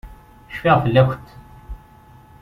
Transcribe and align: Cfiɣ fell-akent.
Cfiɣ 0.53 0.77
fell-akent. 0.83 1.27